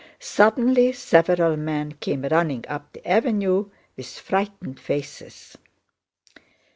Suddenly 0.19 0.93
several 0.93 1.55
men 1.57 1.91
came 1.91 2.23
running 2.23 2.65
up 2.67 2.91
the 2.91 3.07
avenue 3.07 3.69
with 3.95 4.07
frightened 4.17 4.79
faces. 4.79 5.57